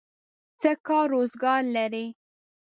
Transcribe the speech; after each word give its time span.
څه 0.61 0.71
کار 0.87 1.05
روزګار 1.13 1.61
لرئ؟ 1.75 2.05